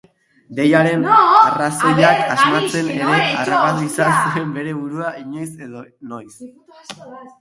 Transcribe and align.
Deiaren 0.59 1.03
arrazoiak 1.49 2.23
asmatzen 2.35 2.89
ere 2.95 3.11
harrapatu 3.19 3.87
izan 3.91 4.17
zuen 4.17 4.57
bere 4.59 4.75
burua 4.79 5.13
noiz 5.35 5.49
edo 5.69 5.85
noiz. 6.15 6.35